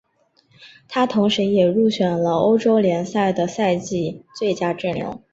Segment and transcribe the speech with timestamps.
[0.87, 5.21] 他同时也入选了欧洲联赛的赛季最佳阵容。